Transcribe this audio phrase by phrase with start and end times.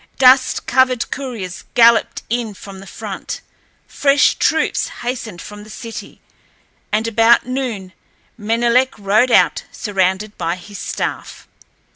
[0.17, 3.39] Dust covered couriers galloped in from the front.
[3.87, 6.21] Fresh troops hastened from the city,
[6.91, 7.93] and about noon
[8.35, 11.47] Menelek rode out surrounded by his staff.